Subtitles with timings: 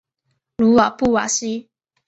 [0.57, 1.69] 鲁瓦布瓦西。